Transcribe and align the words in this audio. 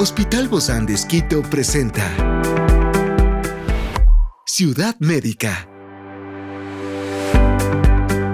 Hospital 0.00 0.46
Bozán 0.46 0.86
de 0.86 0.94
Esquito 0.94 1.42
presenta 1.42 2.04
Ciudad 4.46 4.94
Médica. 5.00 5.68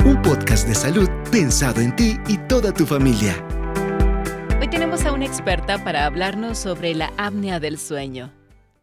Un 0.05 0.21
podcast 0.23 0.69
de 0.69 0.75
salud 0.75 1.09
pensado 1.33 1.81
en 1.81 1.97
ti 1.97 2.19
y 2.29 2.37
toda 2.49 2.71
tu 2.75 2.85
familia. 2.85 3.43
Hoy 4.61 4.69
tenemos 4.69 5.07
a 5.07 5.13
una 5.13 5.25
experta 5.25 5.83
para 5.83 6.05
hablarnos 6.05 6.59
sobre 6.59 6.95
la 6.95 7.15
apnea 7.17 7.61
del 7.61 7.79
sueño. 7.79 8.31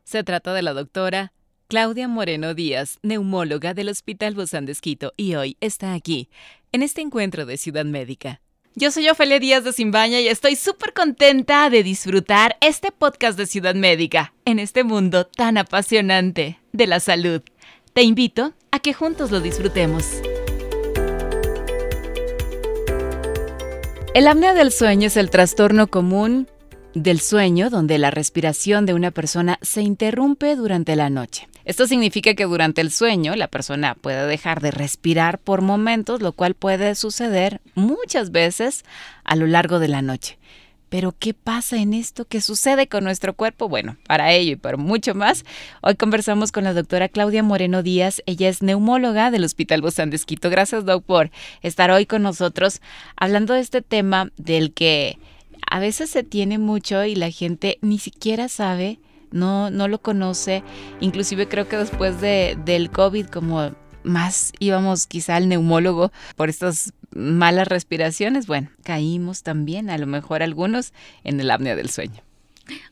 Se 0.03 0.23
trata 0.23 0.51
de 0.51 0.63
la 0.63 0.73
doctora 0.73 1.33
Claudia 1.67 2.07
Moreno 2.07 2.55
Díaz, 2.55 2.97
neumóloga 3.03 3.75
del 3.75 3.89
Hospital 3.89 4.33
Bozán 4.33 4.65
de 4.65 4.71
Esquito, 4.71 5.13
y 5.17 5.35
hoy 5.35 5.55
está 5.61 5.93
aquí, 5.93 6.29
en 6.71 6.81
este 6.81 7.01
encuentro 7.01 7.45
de 7.45 7.57
Ciudad 7.57 7.85
Médica. 7.85 8.41
Yo 8.73 8.89
soy 8.89 9.09
Ofelia 9.09 9.37
Díaz 9.37 9.65
de 9.65 9.73
Simbaña 9.73 10.21
y 10.21 10.29
estoy 10.29 10.55
súper 10.55 10.93
contenta 10.93 11.69
de 11.69 11.83
disfrutar 11.83 12.55
este 12.61 12.93
podcast 12.93 13.37
de 13.37 13.45
Ciudad 13.45 13.75
Médica 13.75 14.33
en 14.45 14.59
este 14.59 14.85
mundo 14.85 15.27
tan 15.27 15.57
apasionante 15.57 16.57
de 16.71 16.87
la 16.87 17.01
salud. 17.01 17.41
Te 17.91 18.03
invito 18.03 18.53
a 18.71 18.79
que 18.79 18.93
juntos 18.93 19.29
lo 19.29 19.41
disfrutemos. 19.41 20.05
El 24.13 24.25
apnea 24.25 24.53
del 24.53 24.71
sueño 24.71 25.07
es 25.07 25.17
el 25.17 25.29
trastorno 25.29 25.87
común 25.87 26.47
del 26.93 27.19
sueño 27.19 27.69
donde 27.69 27.97
la 27.97 28.09
respiración 28.09 28.85
de 28.85 28.93
una 28.93 29.11
persona 29.11 29.59
se 29.61 29.81
interrumpe 29.81 30.55
durante 30.55 30.95
la 30.95 31.09
noche. 31.09 31.49
Esto 31.65 31.87
significa 31.87 32.33
que 32.33 32.45
durante 32.45 32.81
el 32.81 32.91
sueño 32.91 33.35
la 33.35 33.47
persona 33.47 33.95
puede 33.95 34.25
dejar 34.25 34.61
de 34.61 34.71
respirar 34.71 35.39
por 35.39 35.61
momentos, 35.61 36.21
lo 36.21 36.33
cual 36.33 36.55
puede 36.55 36.95
suceder 36.95 37.61
muchas 37.75 38.31
veces 38.31 38.83
a 39.23 39.35
lo 39.35 39.47
largo 39.47 39.79
de 39.79 39.87
la 39.87 40.01
noche. 40.01 40.37
Pero 40.91 41.15
¿qué 41.17 41.33
pasa 41.33 41.77
en 41.77 41.93
esto? 41.93 42.25
¿Qué 42.25 42.41
sucede 42.41 42.87
con 42.87 43.05
nuestro 43.05 43.33
cuerpo? 43.33 43.69
Bueno, 43.69 43.95
para 44.07 44.33
ello 44.33 44.51
y 44.51 44.55
para 44.57 44.75
mucho 44.75 45.15
más, 45.15 45.45
hoy 45.81 45.95
conversamos 45.95 46.51
con 46.51 46.65
la 46.65 46.73
doctora 46.73 47.07
Claudia 47.07 47.43
Moreno 47.43 47.81
Díaz. 47.81 48.21
Ella 48.25 48.49
es 48.49 48.61
neumóloga 48.61 49.31
del 49.31 49.45
Hospital 49.45 49.81
Bozán 49.81 50.09
de 50.09 50.17
Esquito. 50.17 50.49
Gracias, 50.49 50.83
doc, 50.83 51.05
por 51.05 51.31
estar 51.61 51.91
hoy 51.91 52.05
con 52.05 52.23
nosotros 52.23 52.81
hablando 53.15 53.53
de 53.53 53.61
este 53.61 53.81
tema 53.81 54.33
del 54.35 54.73
que 54.73 55.17
a 55.69 55.79
veces 55.79 56.09
se 56.09 56.23
tiene 56.23 56.57
mucho 56.57 57.05
y 57.05 57.15
la 57.15 57.31
gente 57.31 57.77
ni 57.81 57.97
siquiera 57.97 58.49
sabe 58.49 58.99
no, 59.31 59.69
no 59.69 59.87
lo 59.87 60.01
conoce. 60.01 60.63
Inclusive 60.99 61.47
creo 61.47 61.67
que 61.67 61.77
después 61.77 62.21
de, 62.21 62.57
del 62.65 62.91
COVID, 62.91 63.27
como 63.27 63.71
más 64.03 64.51
íbamos 64.59 65.07
quizá 65.07 65.35
al 65.35 65.47
neumólogo 65.47 66.11
por 66.35 66.49
estas 66.49 66.93
malas 67.13 67.67
respiraciones, 67.67 68.47
bueno, 68.47 68.69
caímos 68.83 69.43
también, 69.43 69.89
a 69.89 69.97
lo 69.97 70.07
mejor 70.07 70.43
algunos, 70.43 70.93
en 71.23 71.39
el 71.39 71.51
apnea 71.51 71.75
del 71.75 71.89
sueño. 71.89 72.23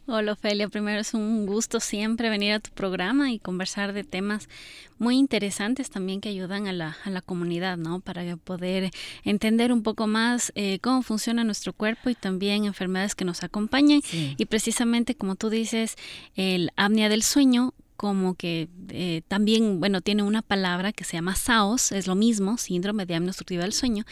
Hola 0.07 0.33
Ofelia, 0.33 0.67
primero 0.69 0.99
es 0.99 1.13
un 1.13 1.45
gusto 1.45 1.79
siempre 1.79 2.29
venir 2.29 2.53
a 2.53 2.59
tu 2.59 2.71
programa 2.71 3.31
y 3.31 3.39
conversar 3.39 3.93
de 3.93 4.03
temas 4.03 4.49
muy 4.97 5.17
interesantes 5.17 5.89
también 5.89 6.19
que 6.19 6.29
ayudan 6.29 6.67
a 6.67 6.73
la, 6.73 6.97
a 7.05 7.09
la 7.09 7.21
comunidad, 7.21 7.77
¿no? 7.77 7.99
Para 7.99 8.35
poder 8.37 8.91
entender 9.23 9.71
un 9.71 9.83
poco 9.83 10.07
más 10.07 10.51
eh, 10.55 10.79
cómo 10.79 11.03
funciona 11.03 11.43
nuestro 11.43 11.73
cuerpo 11.73 12.09
y 12.09 12.15
también 12.15 12.65
enfermedades 12.65 13.15
que 13.15 13.25
nos 13.25 13.43
acompañan. 13.43 14.01
Y 14.11 14.45
precisamente 14.45 15.15
como 15.15 15.35
tú 15.35 15.49
dices, 15.49 15.95
el 16.35 16.71
apnea 16.75 17.09
del 17.09 17.23
sueño 17.23 17.73
como 17.99 18.33
que 18.33 18.69
eh, 18.91 19.23
también, 19.27 19.81
bueno, 19.81 19.99
tiene 19.99 20.23
una 20.23 20.41
palabra 20.41 20.93
que 20.93 21.03
se 21.03 21.17
llama 21.17 21.35
SAOS, 21.35 21.91
es 21.91 22.07
lo 22.07 22.15
mismo, 22.15 22.57
síndrome 22.57 23.05
de 23.05 23.15
apnea 23.15 23.31
obstructiva 23.31 23.63
del 23.63 23.73
sueño, 23.73 24.05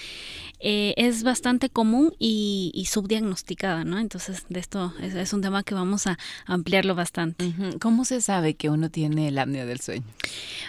eh, 0.60 0.94
es 0.98 1.24
bastante 1.24 1.70
común 1.70 2.14
y, 2.20 2.86
subdiagnosticada, 2.92 3.86
¿no? 3.86 3.98
Entonces, 3.98 4.44
de 4.50 4.60
esto 4.60 4.94
es, 5.02 5.32
un 5.32 5.42
tema 5.42 5.64
que 5.64 5.74
vamos 5.74 6.06
a 6.06 6.20
ampliarlo 6.46 6.96
bastante. 6.96 7.54
¿Cómo 7.80 8.04
se 8.04 8.20
sabe 8.20 8.56
que 8.56 8.70
uno 8.70 8.90
tiene 8.90 9.30
el 9.30 9.38
apnea 9.38 9.66
del 9.66 9.80
sueño? 9.80 10.04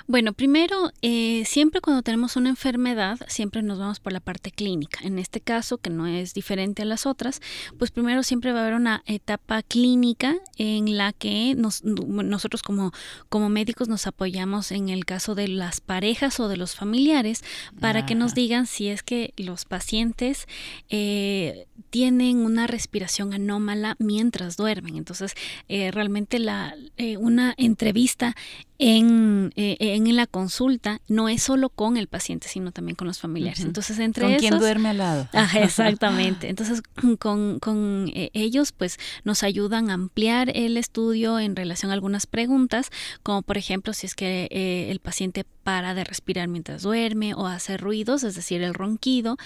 Bueno, 0.07 0.33
primero, 0.33 0.93
eh, 1.03 1.43
siempre 1.45 1.81
cuando 1.81 2.03
tenemos 2.03 2.37
una 2.37 2.51
enfermedad, 2.51 3.19
siempre 3.27 3.63
nos 3.63 3.81
vamos 3.81 3.99
por 3.99 4.13
la 4.13 4.21
parte 4.21 4.53
clínica. 4.53 5.01
En 5.03 5.19
este 5.19 5.41
caso, 5.41 5.79
que 5.79 5.91
no 5.91 6.07
es 6.07 6.35
diferente 6.35 6.83
a 6.83 6.85
las 6.85 7.05
otras, 7.05 7.41
pues 7.79 7.91
primero 7.91 8.23
siempre 8.23 8.53
va 8.53 8.61
a 8.61 8.63
haber 8.63 8.75
una 8.75 9.03
etapa 9.07 9.65
clínica 9.65 10.37
en 10.57 10.97
la 10.97 11.13
que 11.13 11.57
nosotros 11.57 12.63
como 12.63 12.93
como 13.29 13.49
médicos 13.49 13.89
nos 13.89 14.07
apoyamos 14.07 14.73
en 14.73 14.89
el 14.89 15.05
caso 15.05 15.35
de 15.35 15.49
las 15.49 15.81
parejas 15.81 16.41
o 16.41 16.49
de 16.49 16.57
los 16.57 16.75
familiares 16.75 17.43
para 17.81 18.07
que 18.07 18.15
nos 18.15 18.35
digan 18.35 18.67
si 18.67 18.89
es 18.89 19.03
que 19.03 19.33
los 19.37 19.65
pacientes 19.65 20.47
eh, 20.89 21.67
tienen 21.91 22.39
una 22.39 22.67
respiración 22.67 23.33
anómala 23.33 23.97
mientras 23.99 24.57
duermen. 24.57 24.97
Entonces, 24.97 25.35
eh, 25.69 25.91
realmente 25.91 26.39
la, 26.39 26.75
eh, 26.97 27.17
una 27.17 27.55
entrevista 27.57 28.37
en, 28.79 29.53
en, 29.57 30.17
la 30.17 30.27
consulta 30.27 31.01
no 31.09 31.29
es 31.29 31.43
solo 31.43 31.69
con 31.69 31.97
el 31.97 32.07
paciente, 32.07 32.49
sino 32.49 32.73
también 32.73 32.97
con 32.97 33.07
los 33.07 33.19
familiares. 33.19 33.61
Entonces, 33.61 33.99
entre 33.99 34.25
¿Con 34.25 34.37
quien 34.37 34.59
duerme 34.59 34.91
al 34.91 34.99
lado? 34.99 35.29
exactamente. 35.61 36.49
Entonces, 36.49 36.83
con, 37.19 37.59
con 37.59 38.11
ellos, 38.15 38.73
pues, 38.73 38.99
nos 39.25 39.43
ayudan 39.43 39.91
a 39.91 39.95
ampliar 39.95 40.51
el 40.55 40.77
estudio 40.77 41.39
en 41.39 41.57
relación 41.57 41.91
a 41.91 41.95
algunas 41.95 42.27
preguntas 42.27 42.91
como 43.23 43.43
por 43.43 43.59
ejemplo 43.59 43.93
si 43.93 44.07
es 44.07 44.15
que 44.15 44.49
eh, 44.51 44.91
el 44.91 45.01
paciente 45.01 45.45
para 45.69 45.93
de 45.93 46.03
respirar 46.03 46.49
mientras 46.49 46.81
duerme 46.81 47.35
o 47.35 47.47
hace 47.47 47.77
ruidos, 47.77 48.23
es 48.23 48.35
decir, 48.35 48.63
el 48.63 48.73
ronquido, 48.73 49.37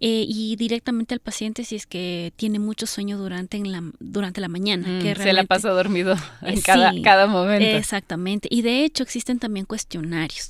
eh, 0.00 0.24
y 0.26 0.56
directamente 0.56 1.14
al 1.14 1.20
paciente 1.20 1.62
si 1.62 1.76
es 1.76 1.86
que 1.86 2.32
tiene 2.34 2.58
mucho 2.58 2.84
sueño 2.88 3.16
durante, 3.16 3.60
la, 3.60 3.84
durante 4.00 4.40
la 4.40 4.48
mañana. 4.48 4.88
Mm, 4.88 5.14
se 5.14 5.32
la 5.32 5.44
pasa 5.44 5.70
dormido 5.70 6.16
en 6.42 6.60
cada, 6.62 7.28
momento. 7.28 7.64
Exactamente. 7.64 8.48
Y 8.50 8.62
de 8.62 8.82
hecho 8.82 9.04
existen 9.04 9.38
también 9.38 9.66
cuestionarios. 9.66 10.48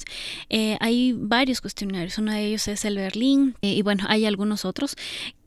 Eh, 0.49 0.78
hay 0.81 1.12
varios 1.15 1.61
cuestionarios. 1.61 2.17
Uno 2.17 2.33
de 2.33 2.47
ellos 2.47 2.67
es 2.67 2.87
el 2.87 2.97
Berlín 2.97 3.55
y 3.61 3.83
bueno, 3.83 4.05
hay 4.09 4.25
algunos 4.25 4.65
otros 4.65 4.97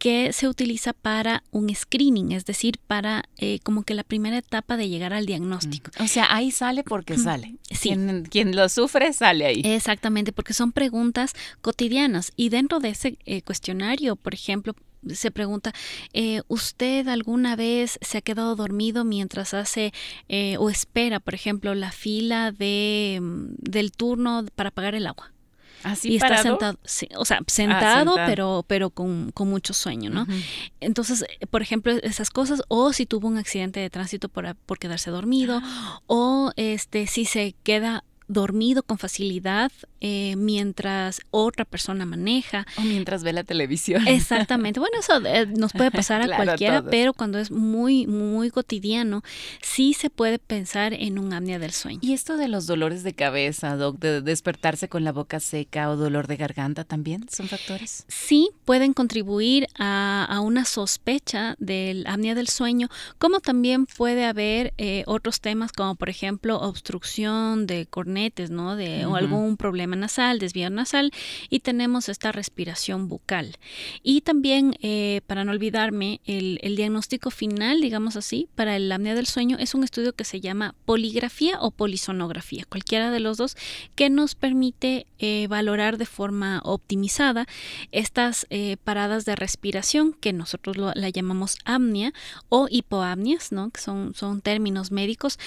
que 0.01 0.33
se 0.33 0.47
utiliza 0.47 0.93
para 0.93 1.43
un 1.51 1.73
screening, 1.73 2.31
es 2.31 2.45
decir, 2.45 2.79
para 2.87 3.29
como 3.61 3.83
que 3.83 3.93
la 3.93 4.03
primera 4.03 4.39
etapa 4.39 4.75
de 4.75 4.89
llegar 4.89 5.13
al 5.13 5.27
diagnóstico. 5.27 5.91
O 5.99 6.07
sea, 6.07 6.25
ahí 6.33 6.49
sale 6.49 6.83
porque 6.83 7.19
sale. 7.19 7.57
Quien, 8.31 8.55
lo 8.55 8.67
sufre 8.67 9.13
sale 9.13 9.45
ahí. 9.45 9.61
Exactamente, 9.63 10.31
porque 10.31 10.55
son 10.55 10.71
preguntas 10.71 11.33
cotidianas 11.61 12.31
y 12.35 12.49
dentro 12.49 12.79
de 12.79 12.89
ese 12.89 13.19
eh, 13.25 13.43
cuestionario, 13.43 14.15
por 14.15 14.33
ejemplo, 14.33 14.75
se 15.07 15.31
pregunta, 15.31 15.73
eh, 16.13 16.41
¿usted 16.47 17.07
alguna 17.07 17.55
vez 17.55 17.99
se 18.01 18.19
ha 18.19 18.21
quedado 18.21 18.55
dormido 18.55 19.03
mientras 19.03 19.53
hace 19.53 19.93
eh, 20.29 20.57
o 20.57 20.69
espera, 20.69 21.19
por 21.19 21.35
ejemplo, 21.35 21.75
la 21.75 21.91
fila 21.91 22.51
de, 22.51 23.19
mm, 23.21 23.53
del 23.59 23.91
turno 23.91 24.45
para 24.55 24.71
pagar 24.71 24.95
el 24.95 25.05
agua? 25.07 25.31
Así 25.83 26.13
y 26.13 26.15
está 26.15 26.37
sentado, 26.41 26.77
o 27.17 27.25
sea, 27.25 27.37
ah, 27.39 27.43
sentado, 27.47 28.15
pero, 28.25 28.63
pero 28.67 28.89
con, 28.89 29.31
con, 29.31 29.49
mucho 29.49 29.73
sueño, 29.73 30.09
¿no? 30.09 30.27
Entonces, 30.79 31.25
por 31.49 31.61
ejemplo, 31.61 31.93
esas 32.03 32.29
cosas, 32.29 32.61
o 32.67 32.93
si 32.93 33.05
tuvo 33.05 33.27
un 33.27 33.37
accidente 33.37 33.79
de 33.79 33.89
tránsito 33.89 34.29
por, 34.29 34.55
por 34.55 34.79
quedarse 34.79 35.11
dormido, 35.11 35.61
o 36.07 36.51
este, 36.55 37.07
si 37.07 37.25
se 37.25 37.55
queda 37.63 38.03
dormido 38.27 38.83
con 38.83 38.97
facilidad 38.97 39.71
eh, 40.01 40.35
mientras 40.37 41.21
otra 41.31 41.65
persona 41.65 42.05
maneja. 42.05 42.65
O 42.77 42.81
mientras 42.81 43.23
ve 43.23 43.33
la 43.33 43.43
televisión. 43.43 44.07
Exactamente. 44.07 44.79
Bueno, 44.79 44.97
eso 44.99 45.25
eh, 45.25 45.45
nos 45.45 45.73
puede 45.73 45.91
pasar 45.91 46.21
a 46.21 46.35
cualquiera, 46.35 46.83
pero 46.83 47.13
cuando 47.13 47.39
es 47.39 47.51
muy, 47.51 48.07
muy 48.07 48.51
cotidiano, 48.51 49.23
sí 49.61 49.93
se 49.93 50.09
puede 50.09 50.39
pensar 50.39 50.93
en 50.93 51.19
un 51.19 51.33
apnea 51.33 51.59
del 51.59 51.71
sueño. 51.71 51.99
¿Y 52.01 52.13
esto 52.13 52.37
de 52.37 52.47
los 52.47 52.67
dolores 52.67 53.03
de 53.03 53.13
cabeza, 53.13 53.75
Doc, 53.75 53.99
de 53.99 54.21
despertarse 54.21 54.89
con 54.89 55.03
la 55.03 55.11
boca 55.11 55.39
seca 55.39 55.89
o 55.89 55.95
dolor 55.95 56.27
de 56.27 56.37
garganta 56.37 56.83
también 56.83 57.27
son 57.29 57.47
factores? 57.47 58.05
Sí, 58.07 58.49
pueden 58.65 58.93
contribuir 58.93 59.67
a, 59.77 60.25
a 60.29 60.39
una 60.41 60.65
sospecha 60.65 61.55
del 61.59 62.05
apnea 62.07 62.35
del 62.35 62.47
sueño, 62.47 62.89
como 63.17 63.39
también 63.39 63.85
puede 63.85 64.25
haber 64.25 64.73
eh, 64.77 65.03
otros 65.05 65.41
temas 65.41 65.71
como 65.71 65.95
por 65.95 66.09
ejemplo 66.09 66.59
obstrucción 66.59 67.67
de 67.67 67.85
cornea 67.87 68.21
¿no? 68.49 68.75
De 68.75 69.05
o 69.05 69.15
algún 69.15 69.57
problema 69.57 69.90
nasal, 69.95 70.39
desvío 70.39 70.69
nasal, 70.69 71.11
y 71.49 71.59
tenemos 71.59 72.09
esta 72.09 72.31
respiración 72.31 73.07
bucal. 73.07 73.57
Y 74.03 74.21
también, 74.21 74.75
eh, 74.81 75.21
para 75.27 75.43
no 75.43 75.51
olvidarme, 75.51 76.21
el, 76.25 76.59
diagnóstico 76.75 77.31
final, 77.31 77.81
digamos 77.81 78.15
así, 78.15 78.47
para 78.55 78.75
el 78.75 78.91
apnea 78.91 79.13
del 79.13 79.27
sueño 79.27 79.57
es 79.59 79.75
un 79.75 79.83
estudio 79.83 80.13
que 80.13 80.23
se 80.23 80.39
llama 80.39 80.73
poligrafía 80.85 81.59
o 81.59 81.71
polisonografía, 81.71 82.65
cualquiera 82.67 83.11
de 83.11 83.19
los 83.19 83.37
dos, 83.37 83.57
que 83.95 84.09
nos 84.09 84.35
permite 84.35 85.05
eh, 85.19 85.47
valorar 85.49 85.97
de 85.97 86.05
forma 86.05 86.61
optimizada 86.63 87.45
estas 87.91 88.47
eh, 88.49 88.77
paradas 88.83 89.25
de 89.25 89.35
respiración 89.35 90.13
que 90.13 90.33
nosotros 90.33 90.77
la 90.77 91.09
llamamos 91.09 91.57
apnea 91.65 92.13
o 92.49 92.67
hipoapnias, 92.69 93.51
¿no? 93.51 93.69
que 93.69 93.81
son, 93.81 94.13
son 94.15 94.41
términos 94.41 94.91
médicos 94.91 95.37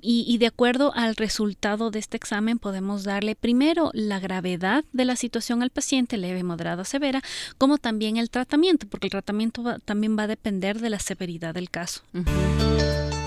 y, 0.00 0.38
de 0.38 0.46
acuerdo 0.46 0.92
al 0.94 1.16
resultado 1.16 1.90
de 1.90 1.98
este 1.98 2.16
examen 2.16 2.58
podemos 2.58 3.04
darle 3.04 3.34
primero 3.34 3.90
la 3.92 4.18
gravedad 4.18 4.84
de 4.92 5.04
la 5.04 5.16
situación 5.16 5.62
al 5.62 5.70
paciente, 5.70 6.16
leve, 6.16 6.42
moderada, 6.42 6.84
severa, 6.84 7.22
como 7.58 7.78
también 7.78 8.16
el 8.16 8.30
tratamiento, 8.30 8.86
porque 8.88 9.06
el 9.06 9.10
tratamiento 9.10 9.78
también 9.84 10.18
va 10.18 10.24
a 10.24 10.28
depender 10.28 10.80
de 10.80 10.90
la 10.90 10.98
severidad 10.98 11.54
del 11.54 11.70
caso. 11.70 12.02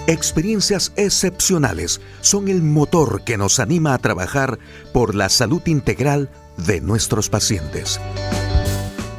Experiencias 0.08 0.94
excepcionales 0.96 2.00
son 2.22 2.48
el 2.48 2.62
motor 2.62 3.24
que 3.26 3.38
nos 3.38 3.60
anima 3.60 3.94
a 3.94 3.98
trabajar 3.98 4.58
por 4.94 5.16
la 5.16 5.28
salud 5.28 5.62
integral 5.66 6.30
de 6.66 6.80
nuestros 6.80 7.30
pacientes. 7.30 8.00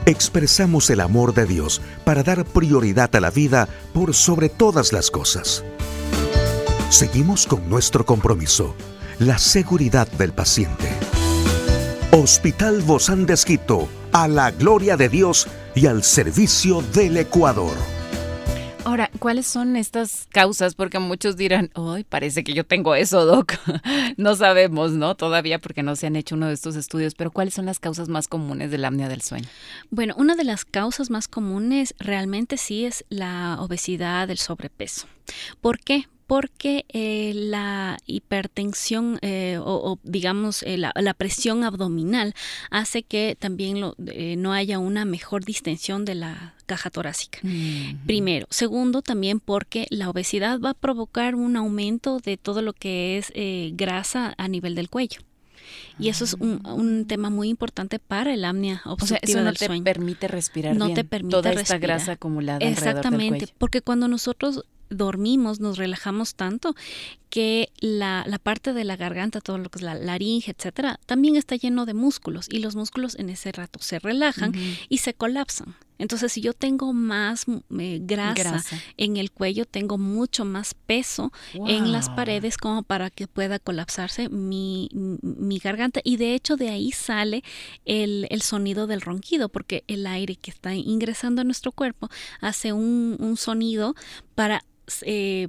Expresamos 0.06 0.88
el 0.88 1.00
amor 1.00 1.34
de 1.34 1.44
Dios 1.44 1.82
para 2.04 2.22
dar 2.22 2.46
prioridad 2.46 3.14
a 3.14 3.20
la 3.20 3.30
vida 3.30 3.68
por 3.92 4.14
sobre 4.14 4.48
todas 4.48 4.94
las 4.94 5.10
cosas. 5.10 5.62
Seguimos 6.90 7.46
con 7.46 7.68
nuestro 7.68 8.06
compromiso, 8.06 8.74
la 9.18 9.36
seguridad 9.36 10.10
del 10.12 10.32
paciente. 10.32 10.88
Hospital 12.12 12.80
Bozán 12.80 13.26
de 13.26 13.34
Esquito, 13.34 13.90
a 14.10 14.26
la 14.26 14.50
gloria 14.52 14.96
de 14.96 15.10
Dios 15.10 15.48
y 15.74 15.84
al 15.84 16.02
servicio 16.02 16.80
del 16.80 17.18
Ecuador. 17.18 17.76
Ahora, 18.84 19.10
¿cuáles 19.18 19.46
son 19.46 19.76
estas 19.76 20.28
causas? 20.30 20.74
Porque 20.74 20.98
muchos 20.98 21.36
dirán, 21.36 21.70
hoy 21.74 22.04
parece 22.04 22.42
que 22.42 22.54
yo 22.54 22.64
tengo 22.64 22.94
eso, 22.94 23.26
Doc. 23.26 23.52
no 24.16 24.34
sabemos, 24.34 24.92
¿no? 24.92 25.14
Todavía 25.14 25.58
porque 25.58 25.82
no 25.82 25.94
se 25.94 26.06
han 26.06 26.16
hecho 26.16 26.36
uno 26.36 26.46
de 26.46 26.54
estos 26.54 26.74
estudios, 26.74 27.14
pero 27.14 27.30
¿cuáles 27.30 27.52
son 27.52 27.66
las 27.66 27.80
causas 27.80 28.08
más 28.08 28.28
comunes 28.28 28.70
de 28.70 28.78
la 28.78 28.88
apnea 28.88 29.10
del 29.10 29.20
sueño? 29.20 29.48
Bueno, 29.90 30.14
una 30.16 30.36
de 30.36 30.44
las 30.44 30.64
causas 30.64 31.10
más 31.10 31.28
comunes 31.28 31.94
realmente 31.98 32.56
sí 32.56 32.86
es 32.86 33.04
la 33.10 33.58
obesidad, 33.60 34.30
el 34.30 34.38
sobrepeso. 34.38 35.06
¿Por 35.60 35.80
qué? 35.80 36.06
Porque 36.28 36.84
eh, 36.90 37.32
la 37.34 37.96
hipertensión 38.04 39.18
eh, 39.22 39.58
o, 39.58 39.98
digamos 40.02 40.62
eh, 40.62 40.76
la, 40.76 41.14
presión 41.14 41.64
abdominal 41.64 42.34
hace 42.70 43.02
que 43.02 43.34
también 43.36 43.80
no 44.36 44.52
haya 44.52 44.78
una 44.78 45.06
mejor 45.06 45.46
distensión 45.46 46.04
de 46.04 46.14
la 46.14 46.54
caja 46.66 46.90
torácica. 46.90 47.40
Primero. 48.06 48.46
Segundo, 48.50 49.00
también 49.00 49.40
porque 49.40 49.86
la 49.88 50.10
obesidad 50.10 50.60
va 50.60 50.70
a 50.70 50.74
provocar 50.74 51.34
un 51.34 51.56
aumento 51.56 52.18
de 52.18 52.36
todo 52.36 52.60
lo 52.60 52.74
que 52.74 53.16
es 53.16 53.32
grasa 53.74 54.34
a 54.36 54.48
nivel 54.48 54.74
del 54.74 54.90
cuello. 54.90 55.22
Y 55.98 56.10
eso 56.10 56.24
es 56.24 56.34
un, 56.34 56.60
ah. 56.64 57.04
tema 57.08 57.30
muy 57.30 57.48
importante 57.48 57.98
para 57.98 58.34
el 58.34 58.44
apnea 58.44 58.82
obstructiva 58.84 59.40
o 59.40 59.54
sea, 59.54 59.68
no 59.68 59.80
te 59.80 59.82
permite 59.82 60.28
respirar 60.28 60.74
no 60.74 60.94
te 60.94 61.04
permite 61.04 61.36
toda 61.36 61.52
esta 61.52 61.76
grasa 61.76 62.12
acumulada 62.12 62.58
Exactamente, 62.60 63.46
del 63.46 63.54
porque 63.58 63.82
cuando 63.82 64.08
nosotros 64.08 64.64
dormimos, 64.90 65.60
nos 65.60 65.78
relajamos 65.78 66.34
tanto 66.34 66.74
que 67.30 67.70
la, 67.80 68.24
la, 68.26 68.38
parte 68.38 68.72
de 68.72 68.84
la 68.84 68.96
garganta, 68.96 69.40
todo 69.40 69.58
lo 69.58 69.68
que 69.68 69.78
es 69.78 69.82
la 69.82 69.94
laringe, 69.94 70.50
etcétera, 70.50 70.98
también 71.06 71.36
está 71.36 71.56
lleno 71.56 71.84
de 71.84 71.94
músculos 71.94 72.48
y 72.50 72.60
los 72.60 72.74
músculos 72.74 73.16
en 73.18 73.28
ese 73.28 73.52
rato 73.52 73.78
se 73.80 73.98
relajan 73.98 74.52
y 74.88 74.98
se 74.98 75.14
colapsan. 75.14 75.76
Entonces, 75.98 76.32
si 76.32 76.40
yo 76.40 76.52
tengo 76.52 76.92
más 76.92 77.48
mm, 77.48 77.80
eh, 77.80 77.98
grasa, 78.00 78.62
en 78.96 79.16
el 79.16 79.30
cuello, 79.32 79.66
tengo 79.66 79.98
mucho 79.98 80.44
más 80.44 80.74
peso 80.74 81.32
en 81.52 81.92
las 81.92 82.08
paredes 82.08 82.56
como 82.56 82.82
para 82.82 83.10
que 83.10 83.26
pueda 83.26 83.58
colapsarse 83.58 84.28
mi, 84.28 84.88
mi 84.92 85.58
garganta. 85.58 86.00
Y 86.04 86.16
de 86.16 86.34
hecho, 86.34 86.56
de 86.56 86.70
ahí 86.70 86.92
sale 86.92 87.42
el, 87.84 88.26
el, 88.30 88.42
sonido 88.42 88.86
del 88.86 89.00
ronquido, 89.00 89.48
porque 89.48 89.82
el 89.88 90.06
aire 90.06 90.36
que 90.36 90.52
está 90.52 90.74
ingresando 90.74 91.40
a 91.40 91.44
nuestro 91.44 91.72
cuerpo 91.72 92.08
hace 92.40 92.72
un, 92.72 93.16
un 93.18 93.36
sonido 93.36 93.94
para 94.34 94.62
eh, 95.02 95.48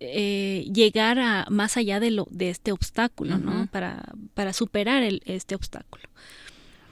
eh, 0.00 0.68
llegar 0.72 1.18
a 1.18 1.46
más 1.50 1.76
allá 1.76 1.98
de 2.00 2.10
lo 2.10 2.28
de 2.30 2.50
este 2.50 2.72
obstáculo, 2.72 3.38
¿no? 3.38 3.66
Para, 3.66 4.04
para 4.34 4.52
superar 4.52 5.02
el, 5.02 5.22
este 5.24 5.54
obstáculo. 5.54 6.04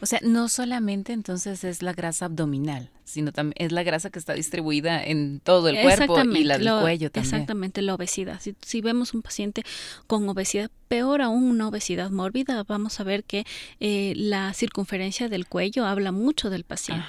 O 0.00 0.06
sea, 0.06 0.20
no 0.22 0.48
solamente 0.48 1.12
entonces 1.12 1.64
es 1.64 1.82
la 1.82 1.92
grasa 1.94 2.26
abdominal, 2.26 2.90
sino 3.04 3.32
también 3.32 3.54
es 3.56 3.72
la 3.72 3.82
grasa 3.82 4.10
que 4.10 4.18
está 4.18 4.34
distribuida 4.34 5.02
en 5.02 5.40
todo 5.40 5.68
el 5.68 5.80
cuerpo 5.80 6.20
y 6.34 6.44
la 6.44 6.58
del 6.58 6.68
cuello 6.80 7.10
también. 7.10 7.34
Exactamente, 7.34 7.80
la 7.80 7.94
obesidad. 7.94 8.40
Si, 8.60 8.80
vemos 8.82 9.14
un 9.14 9.22
paciente 9.22 9.62
con 10.06 10.28
obesidad, 10.28 10.70
peor 10.88 11.22
aún 11.22 11.44
una 11.44 11.68
obesidad 11.68 12.10
mórbida, 12.10 12.62
vamos 12.64 13.00
a 13.00 13.04
ver 13.04 13.24
que 13.24 13.46
eh, 13.80 14.12
la 14.16 14.52
circunferencia 14.52 15.28
del 15.28 15.46
cuello 15.46 15.86
habla 15.86 16.12
mucho 16.12 16.50
del 16.50 16.64
paciente. 16.64 17.06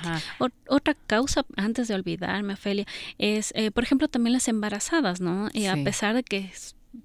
otra 0.68 0.96
causa, 1.08 1.46
antes 1.58 1.90
de 1.90 1.96
olvidarme, 1.96 2.54
Ofelia, 2.54 2.86
es, 3.18 3.52
eh, 3.56 3.72
por 3.72 3.84
ejemplo, 3.84 4.08
también 4.08 4.34
las 4.34 4.48
embarazadas, 4.48 5.20
¿no? 5.20 5.50
Y 5.52 5.66
a 5.66 5.76
pesar 5.84 6.16
de 6.16 6.24
que 6.24 6.52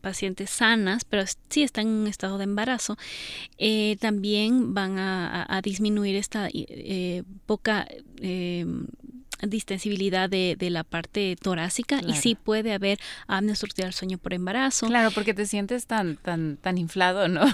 pacientes 0.01 0.51
sanas, 0.51 1.05
pero 1.05 1.25
sí 1.49 1.63
están 1.63 1.87
en 1.87 1.93
un 1.93 2.07
estado 2.07 2.39
de 2.39 2.45
embarazo, 2.45 2.97
eh, 3.59 3.97
también 4.01 4.75
van 4.75 4.99
a, 4.99 5.61
disminuir 5.63 6.17
esta 6.17 6.49
eh, 6.53 7.23
poca 7.47 7.87
eh, 8.21 8.67
distensibilidad 9.43 10.31
de, 10.31 10.57
de, 10.59 10.71
la 10.71 10.85
parte 10.85 11.37
torácica 11.41 12.01
y 12.07 12.15
sí 12.15 12.35
puede 12.35 12.73
haber 12.73 12.99
apnea 13.27 13.53
obstructiva 13.53 13.87
del 13.87 13.95
sueño 13.95 14.19
por 14.19 14.35
embarazo. 14.35 14.87
Claro, 14.87 15.11
porque 15.11 15.35
te 15.35 15.47
sientes 15.47 15.87
tan 15.87 16.17
tan 16.17 16.57
tan 16.57 16.79
inflado, 16.79 17.29
¿no? 17.29 17.45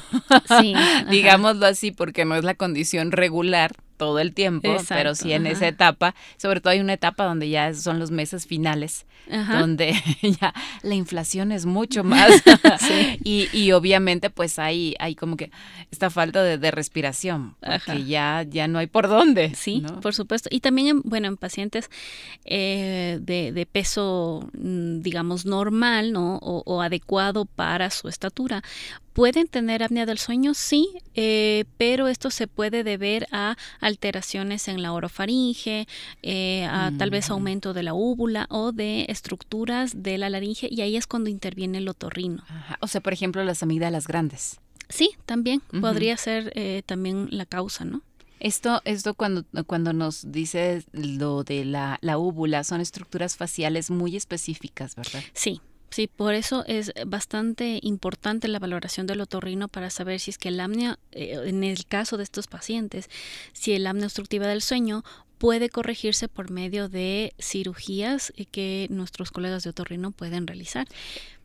Sí, 0.61 0.75
digámoslo 1.11 1.67
así, 1.67 1.91
porque 1.91 2.25
no 2.25 2.37
es 2.37 2.45
la 2.45 2.55
condición 2.55 3.13
regular 3.13 3.75
todo 3.99 4.21
el 4.21 4.33
tiempo, 4.33 4.77
pero 4.89 5.15
sí 5.15 5.33
en 5.33 5.47
esa 5.47 5.69
etapa, 5.69 6.15
sobre 6.39 6.61
todo 6.61 6.71
hay 6.71 6.81
una 6.81 6.95
etapa 6.95 7.25
donde 7.25 7.51
ya 7.51 7.75
son 7.75 7.99
los 7.99 8.11
meses 8.11 8.47
finales, 8.47 9.05
donde 9.29 9.95
ya 10.41 10.55
la 10.83 10.95
inflación 10.95 11.53
es 11.53 11.67
mucho 11.67 12.05
más 12.05 12.43
y, 13.25 13.49
y, 13.53 13.73
obviamente 13.73 14.31
pues 14.31 14.59
hay, 14.59 14.95
hay 14.99 15.15
como 15.15 15.37
que 15.37 15.51
esta 15.91 16.09
falta 16.09 16.43
de, 16.43 16.71
respiración, 16.71 17.57
porque 17.61 18.05
ya, 18.05 18.45
ya 18.49 18.69
no 18.69 18.79
hay 18.79 18.87
por 18.87 19.09
dónde. 19.09 19.55
Sí, 19.55 19.83
por 20.03 20.15
supuesto. 20.15 20.49
Y 20.53 20.61
también, 20.61 21.01
bueno, 21.03 21.27
en 21.27 21.37
pacientes 21.37 21.91
eh, 22.45 23.19
de, 23.21 23.53
de, 23.53 23.67
peso, 23.67 24.49
mm, 24.53 25.01
digamos, 25.01 25.47
normal, 25.47 26.13
¿no? 26.13 26.37
O, 26.37 26.63
o 26.67 26.83
adecuado 26.83 27.47
para 27.47 27.91
su 27.91 28.09
estatura, 28.09 28.63
¿Pueden 29.13 29.49
tener 29.49 29.83
apnea 29.83 30.07
del 30.07 30.19
sueño? 30.19 30.55
Sí, 30.55 30.89
eh, 31.15 31.65
pero 31.77 32.09
esto 32.09 32.31
se 32.31 32.47
puede 32.47 32.85
deber 32.85 33.27
a 33.33 33.57
alteraciones 33.81 34.69
en 34.69 34.83
la 34.83 34.93
orofaringe, 34.93 35.89
eh, 36.23 36.65
a 36.67 36.93
tal 36.97 37.11
vez 37.11 37.29
mm. 37.29 37.33
aumento 37.33 37.75
de 37.75 37.83
la 37.83 37.95
úvula 37.95 38.47
o 38.51 38.73
de 38.73 39.07
estructuras 39.09 40.03
de 40.03 40.19
la 40.19 40.31
laringe 40.31 40.69
y 40.71 40.83
ahí 40.83 40.97
es 40.97 41.07
cuando 41.07 41.31
interviene 41.31 41.79
el 41.79 41.89
otorrino. 41.89 42.45
O 42.81 42.87
sea, 42.87 43.01
por 43.01 43.13
ejemplo, 43.13 43.43
las 43.45 43.63
amígdalas 43.63 44.07
grandes. 44.07 44.61
Sí, 44.89 45.11
también 45.27 45.61
podría 45.81 46.17
ser 46.17 46.53
eh, 46.55 46.83
también 46.87 47.29
la 47.31 47.45
causa, 47.45 47.85
¿no? 47.85 48.03
Esto, 48.41 48.81
esto 48.85 49.15
cuando, 49.15 49.45
cuando 49.67 49.93
nos 49.93 50.31
dice 50.31 50.85
lo 50.93 51.43
de 51.43 51.65
la, 51.65 51.99
la 52.03 52.19
úvula, 52.19 52.63
son 52.63 52.81
estructuras 52.81 53.37
faciales 53.37 53.91
muy 53.91 54.17
específicas, 54.17 54.95
¿verdad? 54.95 55.23
Sí, 55.33 55.61
Sí, 55.91 56.07
por 56.07 56.35
eso 56.35 56.65
es 56.67 56.93
bastante 57.07 57.81
importante 57.83 58.47
la 58.49 58.59
valoración 58.59 59.07
del 59.07 59.21
otorrino 59.21 59.69
para 59.69 59.91
saber 59.91 60.21
si 60.21 60.31
es 60.31 60.39
que 60.39 60.49
el 60.49 60.61
apnea, 60.61 60.99
eh, 61.13 61.41
en 61.47 61.65
el 61.65 61.87
caso 61.87 62.17
de 62.17 62.25
estos 62.25 62.47
pacientes, 62.47 63.09
si 63.53 63.73
el 63.73 63.87
apnea 63.87 64.07
obstructiva 64.07 64.47
del 64.47 64.63
sueño 64.63 65.03
puede 65.39 65.71
corregirse 65.71 66.29
por 66.29 66.51
medio 66.51 66.89
de 66.89 67.33
cirugías 67.39 68.33
que 68.51 68.89
nuestros 68.91 69.31
colegas 69.31 69.63
de 69.63 69.71
otorrino 69.71 70.11
pueden 70.11 70.47
realizar. 70.47 70.87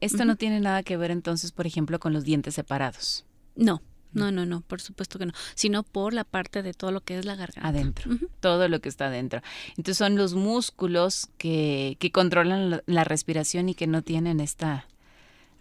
Esto 0.01 0.25
no 0.25 0.35
tiene 0.35 0.59
nada 0.59 0.83
que 0.83 0.97
ver 0.97 1.11
entonces, 1.11 1.51
por 1.51 1.67
ejemplo, 1.67 1.99
con 1.99 2.11
los 2.11 2.23
dientes 2.23 2.55
separados. 2.55 3.23
No, 3.55 3.81
no, 4.13 4.31
no, 4.31 4.45
no, 4.45 4.61
por 4.61 4.81
supuesto 4.81 5.19
que 5.19 5.25
no, 5.25 5.33
sino 5.55 5.83
por 5.83 6.13
la 6.13 6.23
parte 6.23 6.63
de 6.63 6.73
todo 6.73 6.91
lo 6.91 7.01
que 7.01 7.17
es 7.17 7.25
la 7.25 7.35
garganta. 7.35 7.67
Adentro, 7.67 8.11
todo 8.39 8.67
lo 8.67 8.79
que 8.79 8.89
está 8.89 9.07
adentro. 9.07 9.41
Entonces 9.69 9.97
son 9.97 10.15
los 10.15 10.33
músculos 10.33 11.29
que, 11.37 11.97
que 11.99 12.11
controlan 12.11 12.81
la 12.85 13.03
respiración 13.03 13.69
y 13.69 13.75
que 13.75 13.87
no 13.87 14.01
tienen 14.01 14.39
esta 14.39 14.87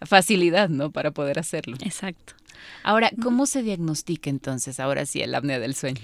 facilidad, 0.01 0.69
¿no? 0.69 0.91
Para 0.91 1.11
poder 1.11 1.39
hacerlo. 1.39 1.77
Exacto. 1.81 2.33
Ahora, 2.83 3.11
¿cómo 3.21 3.45
se 3.45 3.63
diagnostica 3.63 4.29
entonces 4.29 4.79
ahora 4.79 5.05
sí 5.05 5.21
el 5.21 5.33
apnea 5.35 5.59
del 5.59 5.75
sueño? 5.75 6.01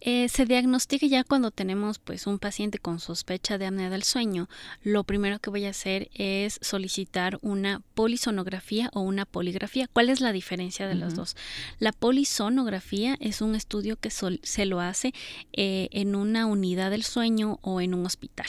Eh, 0.00 0.28
se 0.28 0.46
diagnostica 0.46 1.06
ya 1.06 1.24
cuando 1.24 1.50
tenemos 1.50 1.98
pues 1.98 2.26
un 2.26 2.38
paciente 2.38 2.78
con 2.78 3.00
sospecha 3.00 3.58
de 3.58 3.66
apnea 3.66 3.90
del 3.90 4.02
sueño. 4.02 4.48
Lo 4.82 5.04
primero 5.04 5.38
que 5.38 5.50
voy 5.50 5.64
a 5.64 5.70
hacer 5.70 6.10
es 6.14 6.58
solicitar 6.62 7.38
una 7.42 7.82
polisonografía 7.94 8.90
o 8.92 9.00
una 9.00 9.24
poligrafía. 9.24 9.88
¿Cuál 9.92 10.10
es 10.10 10.20
la 10.20 10.32
diferencia 10.32 10.86
de 10.86 10.94
los 10.94 11.14
dos? 11.14 11.36
La 11.78 11.92
polisonografía 11.92 13.16
es 13.20 13.40
un 13.40 13.54
estudio 13.54 13.96
que 13.96 14.10
se 14.10 14.66
lo 14.66 14.80
hace 14.80 15.14
eh, 15.52 15.88
en 15.92 16.14
una 16.14 16.46
unidad 16.46 16.90
del 16.90 17.04
sueño 17.04 17.58
o 17.62 17.80
en 17.80 17.94
un 17.94 18.04
hospital. 18.06 18.46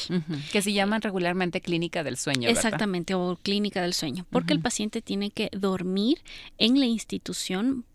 Que 0.52 0.62
se 0.62 0.74
llaman 0.74 1.02
regularmente 1.02 1.62
clínica 1.62 2.04
del 2.04 2.18
sueño. 2.18 2.50
Exactamente, 2.50 3.14
o 3.14 3.38
clínica 3.42 3.82
del 3.82 3.94
sueño, 3.94 4.26
porque 4.30 4.54
el 4.54 4.60
paciente 4.60 5.02
tiene 5.02 5.32
que 5.32 5.50
dormir 5.52 6.22
en 6.58 6.80
la 6.80 6.86
institución 6.86 7.45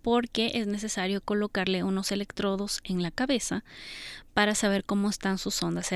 porque 0.02 0.52
es 0.54 0.66
necesario 0.66 1.20
colocarle 1.20 1.82
unos 1.84 2.12
electrodos 2.12 2.80
en 2.84 3.02
la 3.02 3.10
cabeza 3.10 3.64
para 4.34 4.54
saber 4.54 4.84
cómo 4.84 5.10
están 5.10 5.38
sus 5.38 5.62
ondas 5.62 5.90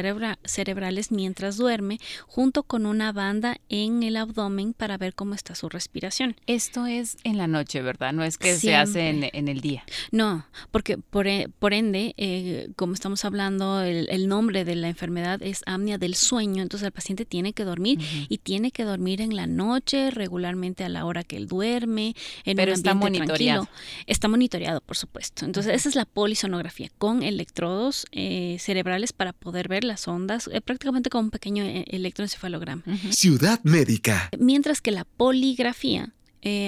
cerebrales 0.45 1.11
mientras 1.13 1.57
duerme, 1.57 1.99
junto 2.27 2.63
con 2.65 2.87
una 2.87 3.13
banda 3.13 3.59
en 3.69 4.03
el 4.03 4.17
abdomen 4.17 4.73
para 4.73 4.99
ver 4.99 5.15
cómo 5.15 5.35
está 5.35 5.55
su 5.55 5.69
respiración. 5.69 6.37
Esto 6.47 6.87
es 6.87 7.17
en 7.25 7.39
la 7.39 7.47
noche, 7.47 7.81
¿verdad? 7.81 8.13
No 8.13 8.25
es 8.25 8.39
que 8.39 8.57
se 8.57 8.75
hace 8.75 9.09
en, 9.09 9.49
el 9.49 9.61
día. 9.61 9.85
No, 10.11 10.47
porque 10.71 10.99
por, 10.99 11.27
e, 11.27 11.49
ende, 11.71 12.15
eh, 12.17 12.71
como 12.77 12.95
estamos 12.95 13.25
hablando, 13.25 13.83
el, 13.83 14.29
nombre 14.29 14.65
de 14.65 14.75
la 14.75 14.89
enfermedad 14.89 15.43
es 15.43 15.63
apnea 15.67 15.99
del 15.99 16.15
sueño, 16.15 16.63
entonces 16.63 16.87
el 16.87 16.93
paciente 16.93 17.25
tiene 17.25 17.53
que 17.53 17.65
dormir 17.65 17.99
y 18.29 18.39
tiene 18.39 18.71
que 18.73 18.85
dormir 18.85 19.21
en 19.21 19.37
la 19.37 19.47
noche, 19.47 20.11
regularmente 20.11 20.85
a 20.85 20.89
la 20.89 21.05
hora 21.05 21.25
que 21.25 21.37
él 21.37 21.47
duerme, 21.47 22.15
en 22.45 22.57
Pero 22.57 22.73
un 22.73 22.77
está 22.77 22.95
monitoreado. 23.35 23.69
Está 24.07 24.29
monitoreado, 24.29 24.81
por 24.81 24.97
supuesto. 24.97 25.45
Entonces, 25.45 25.75
esa 25.75 25.89
es 25.89 25.95
la 25.95 26.05
polisonografía 26.05 26.91
con 26.99 27.23
electrodos. 27.23 28.07
Eh, 28.13 28.57
cerebrales 28.61 29.13
para 29.13 29.33
poder 29.33 29.69
ver 29.69 29.85
las 29.85 30.07
ondas, 30.09 30.49
eh, 30.53 30.61
prácticamente 30.61 31.11
como 31.11 31.25
un 31.25 31.31
pequeño 31.31 31.65
eh, 31.65 31.85
electroencefalograma. 31.89 32.83
Ciudad 33.11 33.61
médica. 33.63 34.31
Mientras 34.39 34.81
que 34.81 34.91
la 34.91 35.05
poligrafía 35.05 36.13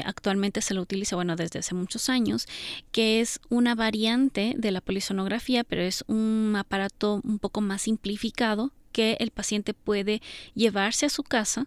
actualmente 0.06 0.62
se 0.62 0.72
lo 0.72 0.80
utiliza, 0.80 1.16
bueno, 1.16 1.36
desde 1.36 1.58
hace 1.58 1.74
muchos 1.74 2.08
años, 2.08 2.46
que 2.92 3.20
es 3.20 3.40
una 3.50 3.74
variante 3.74 4.54
de 4.56 4.70
la 4.70 4.80
polisonografía, 4.80 5.64
pero 5.64 5.82
es 5.82 6.02
un 6.06 6.54
aparato 6.56 7.20
un 7.24 7.38
poco 7.38 7.60
más 7.60 7.82
simplificado 7.82 8.72
que 8.92 9.18
el 9.20 9.32
paciente 9.32 9.74
puede 9.74 10.22
llevarse 10.54 11.04
a 11.04 11.10
su 11.10 11.22
casa 11.22 11.66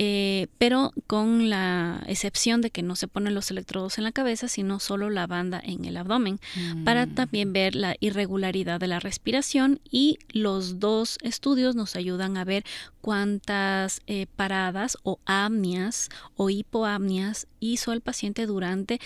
eh, 0.00 0.46
pero 0.58 0.92
con 1.08 1.50
la 1.50 2.04
excepción 2.06 2.60
de 2.60 2.70
que 2.70 2.84
no 2.84 2.94
se 2.94 3.08
ponen 3.08 3.34
los 3.34 3.50
electrodos 3.50 3.98
en 3.98 4.04
la 4.04 4.12
cabeza, 4.12 4.46
sino 4.46 4.78
solo 4.78 5.10
la 5.10 5.26
banda 5.26 5.60
en 5.62 5.84
el 5.84 5.96
abdomen, 5.96 6.38
para 6.84 7.06
mm. 7.06 7.14
también 7.14 7.52
ver 7.52 7.74
la 7.74 7.96
irregularidad 7.98 8.78
de 8.78 8.86
la 8.86 9.00
respiración 9.00 9.80
y 9.90 10.18
los 10.30 10.78
dos 10.78 11.18
estudios 11.22 11.74
nos 11.74 11.96
ayudan 11.96 12.36
a 12.36 12.44
ver 12.44 12.64
cuántas 13.00 14.00
eh, 14.06 14.26
paradas 14.36 14.96
o 15.02 15.18
apnias 15.26 16.10
o 16.36 16.48
hipoapnias 16.48 17.48
hizo 17.58 17.92
el 17.92 18.00
paciente 18.00 18.46
durante 18.46 19.00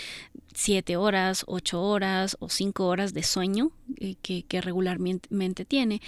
siete 0.54 0.99
horas, 0.99 1.44
ocho 1.46 1.82
horas 1.82 2.37
o 2.38 2.50
cinco 2.50 2.87
horas 2.87 3.14
de 3.14 3.22
sueño 3.22 3.70
eh, 3.96 4.16
que, 4.20 4.61
regularmente 4.61 5.64
tiene. 5.64 6.02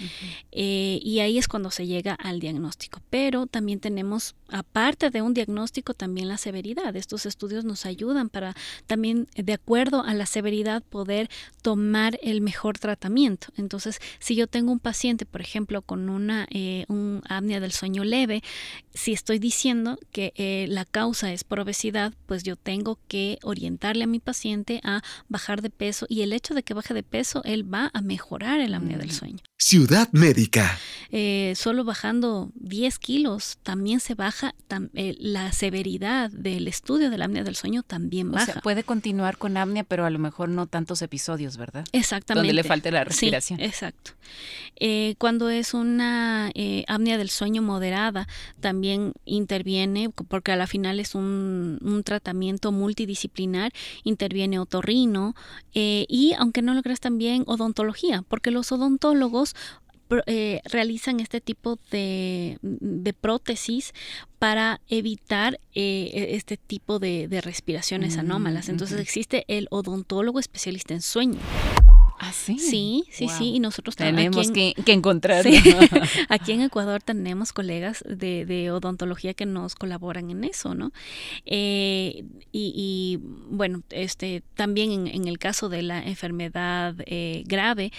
y 0.51 1.19
ahí 1.21 1.39
es 1.39 1.47
cuando 1.47 1.71
se 1.71 1.87
llega 1.87 2.13
al 2.13 2.39
diagnóstico. 2.39 3.01
Pero 3.09 3.47
también 3.47 3.79
tenemos 3.79 4.24
aparte 4.49 5.09
de 5.09 5.21
un 5.21 5.33
diagnóstico, 5.33 5.93
también 5.93 6.27
la 6.27 6.37
severidad. 6.37 6.95
Estos 6.95 7.25
estudios 7.25 7.65
nos 7.65 7.85
ayudan 7.85 8.29
para 8.29 8.55
también, 8.87 9.27
de 9.35 9.53
acuerdo 9.53 10.03
a 10.03 10.13
la 10.13 10.25
severidad, 10.25 10.83
poder 10.83 11.29
tomar 11.61 12.19
el 12.21 12.41
mejor 12.41 12.77
tratamiento. 12.77 13.47
Entonces, 13.57 13.99
si 14.19 14.35
yo 14.35 14.47
tengo 14.47 14.71
un 14.71 14.79
paciente, 14.79 15.25
por 15.25 15.41
ejemplo, 15.41 15.81
con 15.81 16.09
una 16.09 16.47
eh, 16.51 16.85
un 16.87 17.21
apnea 17.27 17.59
del 17.59 17.71
sueño 17.71 18.03
leve, 18.03 18.43
si 18.93 19.13
estoy 19.13 19.39
diciendo 19.39 19.97
que 20.11 20.33
eh, 20.35 20.67
la 20.69 20.85
causa 20.85 21.31
es 21.31 21.43
por 21.43 21.59
obesidad, 21.59 22.13
pues 22.25 22.43
yo 22.43 22.55
tengo 22.55 22.99
que 23.07 23.39
orientarle 23.43 24.03
a 24.03 24.07
mi 24.07 24.19
paciente 24.19 24.79
a 24.83 25.01
bajar 25.27 25.61
de 25.61 25.69
peso 25.69 26.05
y 26.09 26.21
el 26.21 26.33
hecho 26.33 26.53
de 26.53 26.63
que 26.63 26.73
baje 26.73 26.93
de 26.93 27.03
peso, 27.03 27.41
él 27.43 27.71
va 27.71 27.91
a 27.93 28.01
mejorar 28.01 28.59
el 28.59 28.73
apnea 28.73 28.97
del 28.97 29.11
sueño. 29.11 29.39
Ciudad 29.57 30.09
médica. 30.11 30.77
Eh, 31.11 31.53
solo 31.55 31.83
bajando 31.83 32.51
10 32.55 32.99
kilos 32.99 33.57
también 33.63 33.99
se 33.99 34.14
baja 34.15 34.55
eh, 34.93 35.15
la 35.19 35.51
severidad 35.51 36.31
del 36.31 36.67
estudio 36.67 37.09
de 37.09 37.17
la 37.17 37.25
apnea 37.25 37.43
del 37.43 37.55
sueño 37.55 37.83
también 37.83 38.31
baja. 38.31 38.43
O 38.43 38.53
sea, 38.53 38.61
puede 38.61 38.83
continuar 38.83 39.37
con 39.37 39.57
apnea, 39.57 39.83
pero 39.83 40.05
a 40.05 40.09
lo 40.09 40.19
mejor 40.19 40.49
no 40.49 40.67
tantos 40.67 41.01
episodios, 41.01 41.57
¿verdad? 41.57 41.85
Exactamente. 41.91 42.47
Donde 42.47 42.53
le 42.53 42.67
falte 42.67 42.91
la 42.91 43.03
respiración. 43.03 43.59
exacto. 43.59 44.11
Eh, 44.77 45.15
cuando 45.17 45.49
es 45.49 45.73
una 45.73 46.51
eh, 46.55 46.83
apnea 46.87 47.17
del 47.17 47.29
sueño 47.29 47.61
moderada, 47.61 48.27
también 48.59 49.13
interviene, 49.25 50.09
porque 50.09 50.51
a 50.51 50.55
la 50.55 50.67
final 50.67 50.99
es 50.99 51.15
un, 51.15 51.79
un 51.81 52.03
tratamiento 52.03 52.71
multidisciplinar, 52.71 53.71
interviene 54.03 54.59
otorrino 54.59 55.35
y, 55.73 56.33
aunque 56.37 56.61
no 56.61 56.73
lo 56.73 56.81
creas, 56.81 56.99
también 56.99 57.43
odontología, 57.47 58.23
porque 58.27 58.51
los 58.51 58.71
odontólogos 58.71 59.55
eh, 60.27 60.61
realizan 60.65 61.19
este 61.19 61.41
tipo 61.41 61.79
de, 61.89 62.59
prótesis 63.21 63.93
para 64.37 64.79
evitar 64.87 65.59
eh, 65.73 66.11
e, 66.13 66.35
este 66.35 66.57
tipo 66.57 66.99
de, 66.99 67.27
respiraciones 67.43 68.17
mm, 68.17 68.19
anómalas. 68.19 68.69
Entonces 68.69 68.99
existe 68.99 69.45
el 69.47 69.67
odontólogo 69.71 70.39
especialista 70.39 70.93
en 70.93 71.01
sueño. 71.01 71.39
¿Ah, 72.17 72.31
sí? 72.31 72.59
Sí, 72.59 73.05
sí, 73.11 73.27
sí. 73.27 73.55
Y 73.55 73.59
nosotros 73.59 73.95
tenemos 73.95 74.49
que, 74.51 74.73
encontrar. 74.85 75.45
aquí 76.29 76.51
en 76.53 76.61
Ecuador 76.61 77.01
tenemos 77.01 77.51
colegas 77.51 78.03
de, 78.07 78.71
odontología 78.71 79.33
que 79.33 79.45
nos 79.45 79.75
colaboran 79.75 80.29
en 80.29 80.45
eso, 80.45 80.75
¿no? 80.75 80.91
Eh, 81.45 82.23
y, 82.53 83.19
bueno, 83.49 83.81
este 83.89 84.43
también 84.53 85.07
en, 85.07 85.27
el 85.27 85.39
caso 85.39 85.67
de 85.67 85.81
la 85.81 86.01
enfermedad 86.01 86.95
grave, 87.45 87.91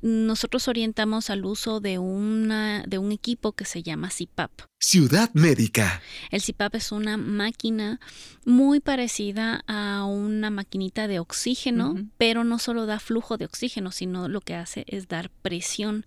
nosotros 0.00 0.68
orientamos 0.68 1.30
al 1.30 1.44
uso 1.44 1.80
de, 1.80 1.98
una, 1.98 2.84
de 2.86 2.98
un 2.98 3.12
equipo 3.12 3.52
que 3.52 3.64
se 3.64 3.82
llama 3.82 4.10
CIPAP. 4.10 4.50
Ciudad 4.78 5.30
Médica. 5.34 6.00
El 6.30 6.40
CIPAP 6.40 6.76
es 6.76 6.92
una 6.92 7.16
máquina 7.16 8.00
muy 8.44 8.80
parecida 8.80 9.64
a 9.66 10.04
una 10.04 10.50
maquinita 10.50 11.08
de 11.08 11.18
oxígeno, 11.18 11.96
pero 12.16 12.44
no 12.44 12.58
solo 12.58 12.86
da 12.86 13.00
flujo 13.00 13.36
de 13.36 13.44
oxígeno, 13.44 13.90
sino 13.90 14.28
lo 14.28 14.40
que 14.40 14.54
hace 14.54 14.84
es 14.86 15.08
dar 15.08 15.30
presión 15.30 16.06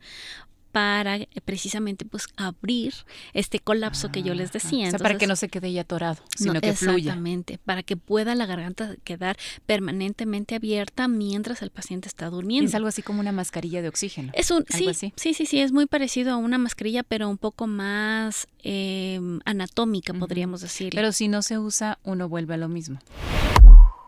para 0.72 1.18
eh, 1.18 1.28
precisamente 1.44 2.06
pues 2.06 2.28
abrir 2.38 2.94
este 3.34 3.60
colapso 3.60 4.12
que 4.12 4.24
yo 4.24 4.34
les 4.34 4.52
decía. 4.52 4.88
o 4.88 4.90
sea, 4.90 5.00
para 5.00 5.18
que 5.18 5.28
no 5.28 5.36
se 5.36 5.50
quede 5.50 5.72
ya 5.72 5.82
atorado, 5.82 6.24
sino 6.36 6.60
que 6.60 6.74
fluya. 6.74 6.98
Exactamente, 6.98 7.60
para 7.64 7.84
que 7.84 7.98
pueda 7.98 8.36
la 8.36 8.46
garganta 8.46 8.96
quedar 9.04 9.38
permanentemente 9.66 10.56
abierta 10.56 11.08
mientras 11.08 11.62
el 11.62 11.70
paciente 11.70 12.08
está 12.08 12.30
durmiendo. 12.30 12.68
Es 12.68 12.76
algo 12.76 12.88
así 12.88 13.02
como 13.02 13.20
una 13.20 13.32
mascarilla 13.32 13.82
de 13.82 13.90
oxígeno. 13.90 14.32
Es 14.34 14.52
un, 14.52 14.66
sí, 14.70 14.94
sí, 14.94 15.34
sí, 15.34 15.46
sí, 15.46 15.60
es 15.60 15.72
muy 15.72 15.86
parecido 15.86 16.32
a 16.32 16.38
una 16.38 16.58
mascarilla, 16.58 17.04
pero 17.04 17.30
un 17.30 17.38
poco 17.38 17.68
más 17.68 18.48
em, 18.64 19.40
anatómica, 19.46 20.14
podríamos 20.14 20.62
decir. 20.62 20.94
Pero 20.96 21.12
si 21.12 21.28
no 21.28 21.42
se 21.42 21.60
usa, 21.60 22.00
uno 22.04 22.30
vuelve 22.30 22.54
a 22.54 22.58
lo 22.58 22.68
mismo. 22.68 23.00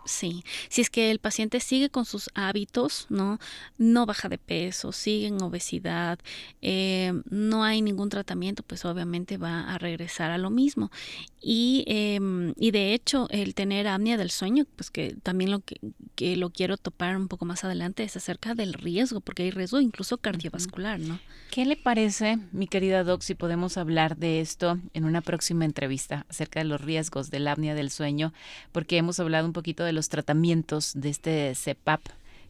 Sí, 0.06 0.44
si 0.70 0.82
es 0.82 0.90
que 0.90 1.12
el 1.12 1.20
paciente 1.20 1.60
sigue 1.62 1.90
con 1.90 2.04
sus 2.06 2.30
hábitos, 2.34 3.08
¿no? 3.10 3.40
No 3.78 4.06
baja 4.06 4.28
de 4.28 4.38
peso, 4.38 4.92
sigue 4.92 5.28
en 5.28 5.42
obesidad, 5.42 6.20
eh, 6.62 7.14
no 7.30 7.64
hay 7.64 7.82
ningún 7.82 8.10
tratamiento, 8.10 8.64
pues 8.64 8.84
obviamente 8.84 9.38
va 9.38 9.74
a 9.74 9.78
regresar 9.78 10.32
a 10.32 10.38
lo 10.38 10.50
mismo. 10.50 10.92
Y, 11.42 11.84
em, 11.88 12.54
y 12.58 12.72
de 12.72 12.94
hecho, 12.94 13.28
el 13.30 13.54
tener 13.54 13.88
apnea 13.88 14.18
del 14.18 14.32
sueño, 14.32 14.66
pues 14.76 14.90
que 14.90 15.16
también 15.24 15.52
lo 15.52 15.60
que, 15.60 15.78
que, 16.16 16.36
lo 16.38 16.50
quiero 16.50 16.78
topar 16.78 17.16
un 17.18 17.28
poco 17.28 17.46
más 17.46 17.64
adelante 17.64 18.04
es 18.04 18.16
acerca 18.18 18.56
del 18.56 18.74
riesgo, 18.74 19.22
porque 19.22 19.44
hay 19.44 19.52
riesgo 19.52 19.80
incluso 19.82 20.18
cardiovascular, 20.18 21.00
¿no? 21.00 21.20
¿Qué 21.52 21.66
le 21.66 21.76
parece, 21.76 22.40
mi 22.52 22.68
querida 22.68 23.04
Doc, 23.04 23.22
si 23.22 23.36
podemos 23.36 23.78
hablar 23.78 24.18
de 24.18 24.42
esto 24.42 24.80
en 24.94 25.06
una 25.06 25.22
próxima 25.22 25.66
entrevista 25.66 26.26
acerca 26.28 26.60
de 26.62 26.66
los 26.66 26.82
riesgos 26.82 27.30
del 27.30 27.48
apnea 27.48 27.76
del 27.76 27.92
sueño? 27.92 28.34
Porque 28.72 28.98
hemos 28.98 29.20
hablado 29.20 29.46
un 29.46 29.54
poquito 29.54 29.84
de 29.84 29.93
los 29.94 30.10
tratamientos 30.10 30.92
de 30.96 31.10
este 31.10 31.56
CEPAP 31.56 32.02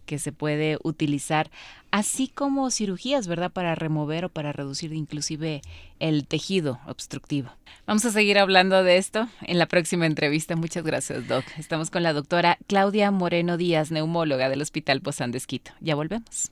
que 0.05 0.19
se 0.19 0.31
puede 0.31 0.77
utilizar, 0.83 1.49
así 1.91 2.27
como 2.27 2.69
cirugías, 2.71 3.27
¿verdad? 3.27 3.51
Para 3.51 3.75
remover 3.75 4.25
o 4.25 4.29
para 4.29 4.51
reducir 4.51 4.93
inclusive 4.93 5.61
el 5.99 6.27
tejido 6.27 6.79
obstructivo. 6.87 7.49
Vamos 7.85 8.05
a 8.05 8.11
seguir 8.11 8.37
hablando 8.37 8.83
de 8.83 8.97
esto 8.97 9.27
en 9.41 9.59
la 9.59 9.67
próxima 9.67 10.05
entrevista. 10.05 10.55
Muchas 10.55 10.83
gracias, 10.83 11.27
Doc. 11.27 11.45
Estamos 11.57 11.89
con 11.89 12.03
la 12.03 12.13
doctora 12.13 12.57
Claudia 12.67 13.11
Moreno 13.11 13.57
Díaz, 13.57 13.91
neumóloga 13.91 14.49
del 14.49 14.61
Hospital 14.61 15.01
Pozán 15.01 15.31
de 15.31 15.37
Esquito. 15.37 15.71
Ya 15.79 15.95
volvemos. 15.95 16.51